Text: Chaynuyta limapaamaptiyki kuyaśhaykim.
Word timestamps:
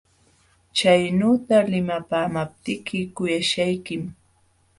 Chaynuyta 0.77 1.57
limapaamaptiyki 1.71 2.99
kuyaśhaykim. 3.15 4.03